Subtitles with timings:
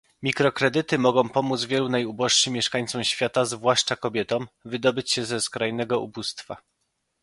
[0.23, 6.57] Mikrokredyty mogą pomóc wielu najuboższym mieszkańcom świata, zwłaszcza kobietom, wydobyć się ze skrajnego ubóstwa